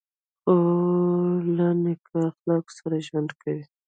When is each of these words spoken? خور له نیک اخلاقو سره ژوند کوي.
خور 0.41 1.41
له 1.57 1.67
نیک 1.83 2.03
اخلاقو 2.29 2.71
سره 2.79 2.95
ژوند 3.07 3.29
کوي. 3.41 3.63